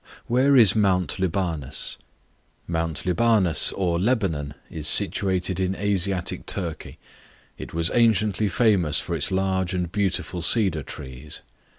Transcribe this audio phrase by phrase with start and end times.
[0.25, 1.97] Where is Mount Libanus?
[2.65, 6.97] Mount Libanus, or Lebanon, is situated in Asiatic Turkey;
[7.59, 11.43] it was anciently famous for its large and beautiful cedar trees.